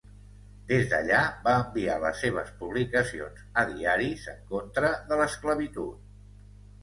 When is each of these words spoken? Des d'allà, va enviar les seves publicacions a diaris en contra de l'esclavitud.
Des 0.69 0.85
d'allà, 0.93 1.17
va 1.47 1.51
enviar 1.65 1.97
les 2.03 2.23
seves 2.23 2.49
publicacions 2.61 3.43
a 3.63 3.65
diaris 3.73 4.25
en 4.33 4.41
contra 4.55 4.89
de 5.11 5.19
l'esclavitud. 5.23 6.01